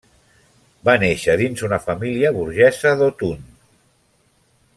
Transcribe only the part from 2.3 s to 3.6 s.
burgesa d'Autun.